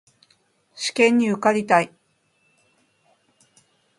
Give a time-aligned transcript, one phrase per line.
[0.73, 1.93] 試験に受かりたい